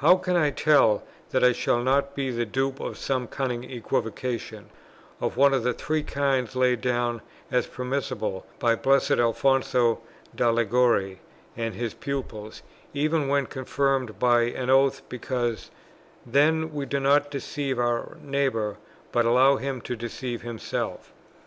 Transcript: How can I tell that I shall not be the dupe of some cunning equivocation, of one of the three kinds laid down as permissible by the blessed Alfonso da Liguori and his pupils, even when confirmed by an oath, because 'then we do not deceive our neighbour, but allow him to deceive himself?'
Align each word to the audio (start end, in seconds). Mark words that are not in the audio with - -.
How 0.00 0.16
can 0.16 0.36
I 0.36 0.50
tell 0.50 1.02
that 1.30 1.42
I 1.42 1.52
shall 1.52 1.82
not 1.82 2.14
be 2.14 2.30
the 2.30 2.44
dupe 2.44 2.78
of 2.78 2.98
some 2.98 3.26
cunning 3.26 3.64
equivocation, 3.70 4.68
of 5.18 5.38
one 5.38 5.54
of 5.54 5.62
the 5.62 5.72
three 5.72 6.02
kinds 6.02 6.54
laid 6.54 6.82
down 6.82 7.22
as 7.50 7.66
permissible 7.66 8.44
by 8.58 8.72
the 8.72 8.82
blessed 8.82 9.12
Alfonso 9.12 10.02
da 10.34 10.50
Liguori 10.50 11.20
and 11.56 11.72
his 11.72 11.94
pupils, 11.94 12.60
even 12.92 13.28
when 13.28 13.46
confirmed 13.46 14.18
by 14.18 14.42
an 14.42 14.68
oath, 14.68 15.00
because 15.08 15.70
'then 16.26 16.74
we 16.74 16.84
do 16.84 17.00
not 17.00 17.30
deceive 17.30 17.78
our 17.78 18.18
neighbour, 18.20 18.76
but 19.10 19.24
allow 19.24 19.56
him 19.56 19.80
to 19.80 19.96
deceive 19.96 20.42
himself?' 20.42 21.14